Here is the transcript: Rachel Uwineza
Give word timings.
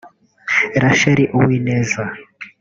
Rachel 0.83 1.19
Uwineza 1.37 2.03